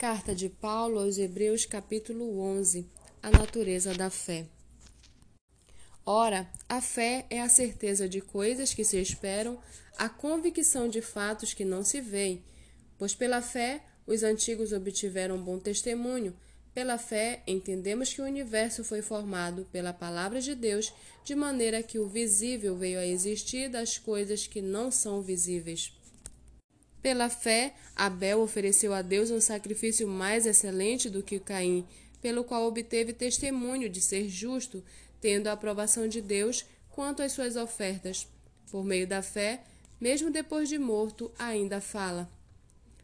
[0.00, 2.88] Carta de Paulo aos Hebreus, capítulo 11
[3.22, 4.46] A natureza da fé.
[6.06, 9.58] Ora, a fé é a certeza de coisas que se esperam,
[9.98, 12.42] a convicção de fatos que não se veem.
[12.96, 16.34] Pois pela fé os antigos obtiveram bom testemunho.
[16.72, 20.90] Pela fé entendemos que o universo foi formado pela palavra de Deus,
[21.22, 25.92] de maneira que o visível veio a existir das coisas que não são visíveis.
[27.02, 31.86] Pela fé, Abel ofereceu a Deus um sacrifício mais excelente do que Caim,
[32.20, 34.84] pelo qual obteve testemunho de ser justo,
[35.20, 38.28] tendo a aprovação de Deus quanto às suas ofertas.
[38.70, 39.62] Por meio da fé,
[40.00, 42.30] mesmo depois de morto, ainda fala.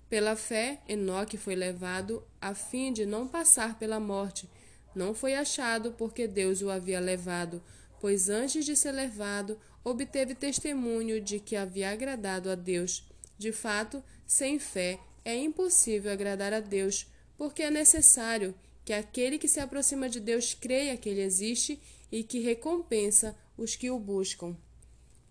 [0.08, 4.48] Pela fé, Enoque foi levado a fim de não passar pela morte.
[4.94, 7.62] Não foi achado porque Deus o havia levado,
[8.00, 13.04] pois antes de ser levado, obteve testemunho de que havia agradado a Deus.
[13.38, 18.54] De fato, sem fé é impossível agradar a Deus, porque é necessário
[18.84, 21.80] que aquele que se aproxima de Deus creia que ele existe
[22.10, 24.56] e que recompensa os que o buscam.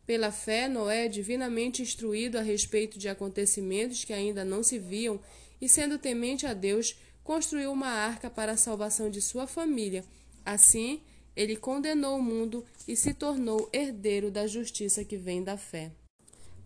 [0.06, 5.20] Pela fé, Noé, divinamente instruído a respeito de acontecimentos que ainda não se viam,
[5.60, 10.04] e sendo temente a Deus, construiu uma arca para a salvação de sua família.
[10.46, 11.02] Assim,
[11.36, 15.92] ele condenou o mundo e se tornou herdeiro da justiça que vem da fé.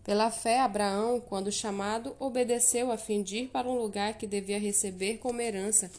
[0.04, 4.58] Pela fé, Abraão, quando chamado, obedeceu a fim de ir para um lugar que devia
[4.58, 5.90] receber como herança,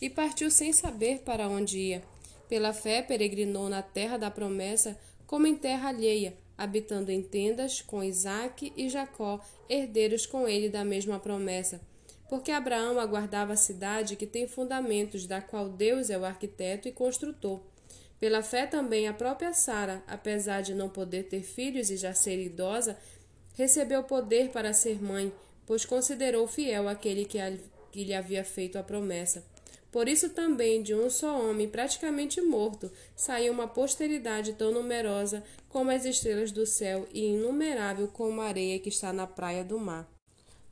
[0.00, 2.02] e partiu sem saber para onde ia.
[2.48, 8.02] Pela fé, peregrinou na terra da promessa, como em terra alheia, habitando em tendas com
[8.02, 11.80] Isaque e Jacó, herdeiros com ele da mesma promessa.
[12.28, 16.92] Porque Abraão aguardava a cidade que tem fundamentos, da qual Deus é o arquiteto e
[16.92, 17.60] construtor.
[18.18, 22.38] Pela fé também a própria Sara, apesar de não poder ter filhos e já ser
[22.38, 22.98] idosa,
[23.60, 25.30] recebeu poder para ser mãe,
[25.66, 27.52] pois considerou fiel aquele que, a,
[27.92, 29.44] que lhe havia feito a promessa.
[29.92, 35.90] Por isso também de um só homem, praticamente morto, saiu uma posteridade tão numerosa como
[35.90, 40.08] as estrelas do céu e inumerável como a areia que está na praia do mar.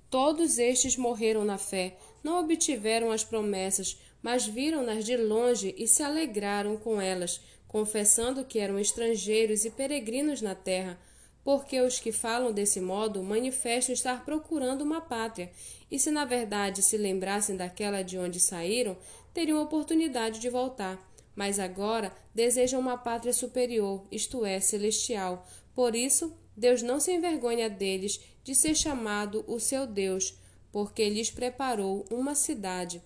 [0.08, 6.02] Todos estes morreram na fé, não obtiveram as promessas, mas viram-nas de longe e se
[6.02, 10.98] alegraram com elas, confessando que eram estrangeiros e peregrinos na terra
[11.48, 15.50] porque os que falam desse modo manifestam estar procurando uma pátria,
[15.90, 18.98] e se na verdade se lembrassem daquela de onde saíram,
[19.32, 21.02] teriam oportunidade de voltar.
[21.34, 25.48] Mas agora desejam uma pátria superior, isto é, celestial.
[25.74, 30.34] Por isso, Deus não se envergonha deles de ser chamado o seu Deus,
[30.70, 33.00] porque lhes preparou uma cidade.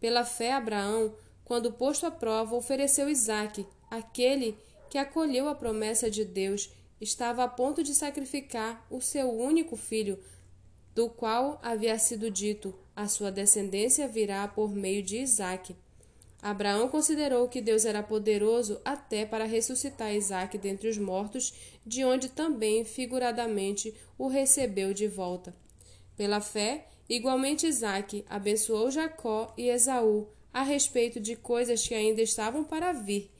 [0.00, 1.14] Pela fé, Abraão,
[1.44, 4.56] quando posto à prova, ofereceu Isaque, aquele
[4.88, 6.70] que acolheu a promessa de Deus
[7.02, 10.20] estava a ponto de sacrificar o seu único filho,
[10.94, 15.74] do qual havia sido dito: a sua descendência virá por meio de Isaque.
[16.40, 21.52] Abraão considerou que Deus era poderoso até para ressuscitar Isaque dentre os mortos,
[21.84, 25.54] de onde também figuradamente o recebeu de volta.
[26.16, 32.62] Pela fé, igualmente Isaque abençoou Jacó e Esaú a respeito de coisas que ainda estavam
[32.62, 33.30] para vir.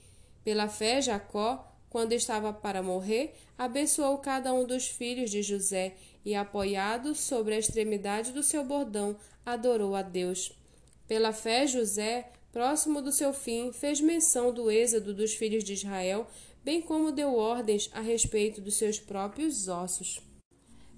[0.44, 5.92] Pela fé, Jacó quando estava para morrer, abençoou cada um dos filhos de José
[6.24, 9.14] e, apoiado sobre a extremidade do seu bordão,
[9.44, 10.58] adorou a Deus.
[11.06, 16.26] Pela fé, José, próximo do seu fim, fez menção do êxodo dos filhos de Israel,
[16.64, 20.18] bem como deu ordens a respeito dos seus próprios ossos.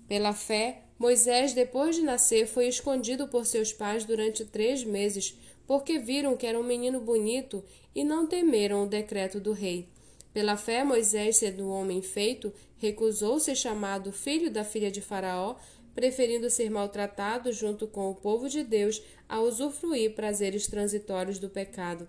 [0.06, 5.98] Pela fé, Moisés, depois de nascer, foi escondido por seus pais durante três meses, porque
[5.98, 9.88] viram que era um menino bonito e não temeram o decreto do rei.
[10.34, 15.54] Pela fé, Moisés, sendo homem feito, recusou ser chamado filho da filha de Faraó,
[15.94, 22.08] preferindo ser maltratado junto com o povo de Deus a usufruir prazeres transitórios do pecado.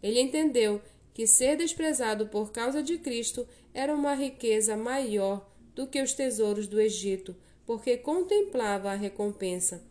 [0.00, 0.80] Ele entendeu
[1.12, 6.68] que ser desprezado por causa de Cristo era uma riqueza maior do que os tesouros
[6.68, 7.34] do Egito,
[7.66, 9.82] porque contemplava a recompensa.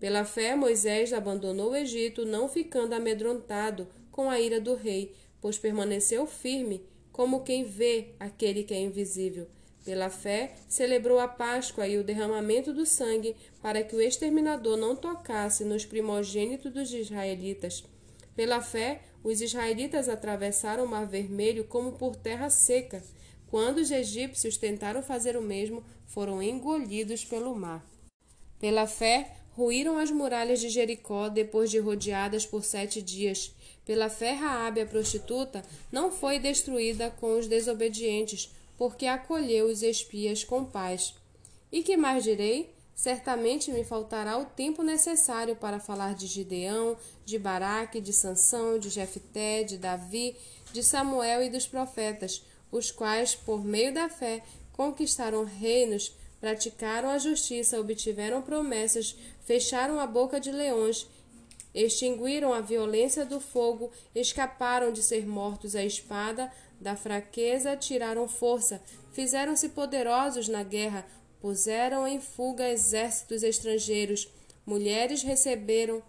[0.00, 5.58] Pela fé, Moisés abandonou o Egito, não ficando amedrontado com a ira do rei, pois
[5.58, 6.86] permaneceu firme
[7.18, 9.48] como quem vê aquele que é invisível.
[9.84, 14.94] Pela fé, celebrou a Páscoa e o derramamento do sangue para que o exterminador não
[14.94, 17.82] tocasse nos primogênitos dos israelitas.
[18.36, 23.02] Pela fé, os israelitas atravessaram o Mar Vermelho como por terra seca.
[23.48, 27.84] Quando os egípcios tentaram fazer o mesmo, foram engolidos pelo mar.
[28.60, 33.52] Pela fé, ruíram as muralhas de Jericó depois de rodeadas por sete dias.
[33.84, 40.44] Pela fé, Raabe, a prostituta, não foi destruída com os desobedientes, porque acolheu os espias
[40.44, 41.12] com paz.
[41.72, 42.72] E que mais direi?
[42.94, 48.88] Certamente me faltará o tempo necessário para falar de Gideão, de Baraque, de Sansão, de
[48.88, 50.36] Jefté, de Davi,
[50.72, 54.40] de Samuel e dos profetas, os quais, por meio da fé,
[54.72, 61.06] conquistaram reinos, praticaram a justiça, obtiveram promessas, fecharam a boca de leões,
[61.74, 66.50] extinguiram a violência do fogo, escaparam de ser mortos à espada,
[66.80, 68.80] da fraqueza tiraram força,
[69.12, 71.04] fizeram-se poderosos na guerra,
[71.40, 74.28] Puseram em fuga exércitos estrangeiros.
[74.66, 76.02] Mulheres receberam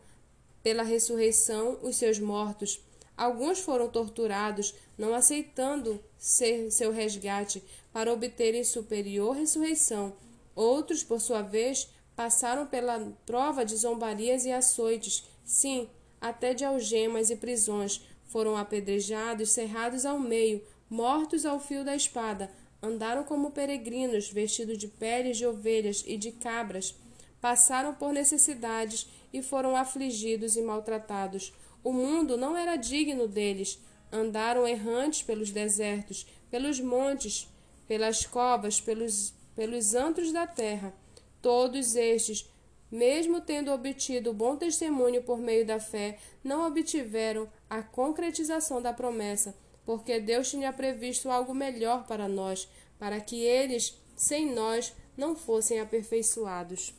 [0.64, 2.82] pela ressurreição os seus mortos.
[3.20, 7.62] Alguns foram torturados, não aceitando ser seu resgate,
[7.92, 10.14] para obterem superior ressurreição.
[10.56, 15.90] Outros, por sua vez, passaram pela prova de zombarias e açoites, sim,
[16.22, 18.02] até de algemas e prisões.
[18.24, 22.50] Foram apedrejados, cerrados ao meio, mortos ao fio da espada,
[22.82, 26.96] Andaram como peregrinos, vestidos de peles de ovelhas e de cabras.
[27.42, 31.54] Passaram por necessidades e foram afligidos e maltratados.
[31.84, 33.80] O mundo não era digno deles.
[34.12, 37.48] Andaram errantes pelos desertos, pelos montes,
[37.88, 40.94] pelas covas, pelos, pelos antros da terra.
[41.42, 42.50] Todos estes,
[42.92, 49.56] mesmo tendo obtido bom testemunho por meio da fé, não obtiveram a concretização da promessa
[49.90, 55.80] porque Deus tinha previsto algo melhor para nós, para que eles, sem nós, não fossem
[55.80, 56.94] aperfeiçoados.